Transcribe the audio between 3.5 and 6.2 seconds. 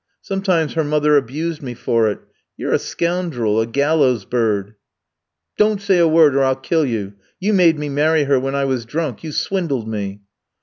a gallows bird!' 'Don't say a